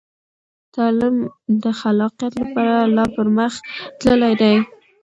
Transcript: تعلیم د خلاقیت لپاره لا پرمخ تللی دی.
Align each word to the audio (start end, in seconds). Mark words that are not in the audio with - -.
تعلیم 0.75 1.15
د 1.63 1.65
خلاقیت 1.79 2.33
لپاره 2.41 2.75
لا 2.95 3.05
پرمخ 3.15 3.53
تللی 4.01 4.33
دی. 4.41 4.55